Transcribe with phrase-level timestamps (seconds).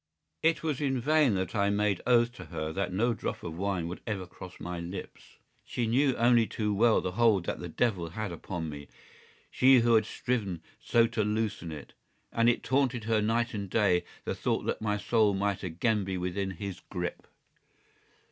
[0.41, 3.87] It was in vain that I made oath to her that no drop of wine
[3.87, 5.37] would ever cross my lips.
[5.63, 10.07] She knew only too well the hold that the devil had upon me—she who had
[10.07, 14.97] striven so to loosen it—and it haunted her night and day the thought that my
[14.97, 17.27] soul might again be within his grip.